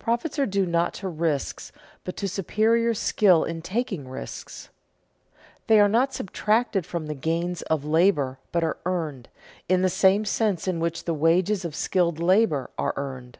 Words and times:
Profits 0.00 0.36
are 0.40 0.46
due 0.46 0.66
not 0.66 0.94
to 0.94 1.06
risks, 1.08 1.70
but 2.02 2.16
to 2.16 2.26
superior 2.26 2.92
skill 2.92 3.44
in 3.44 3.62
taking 3.62 4.08
risks. 4.08 4.68
They 5.68 5.78
are 5.78 5.88
not 5.88 6.12
subtracted 6.12 6.84
from 6.84 7.06
the 7.06 7.14
gains 7.14 7.62
of 7.70 7.84
labor 7.84 8.40
but 8.50 8.64
are 8.64 8.78
earned, 8.84 9.28
in 9.68 9.82
the 9.82 9.88
same 9.88 10.24
sense 10.24 10.66
in 10.66 10.80
which 10.80 11.04
the 11.04 11.14
wages 11.14 11.64
of 11.64 11.76
skilled 11.76 12.18
labor 12.18 12.70
are 12.76 12.94
earned. 12.96 13.38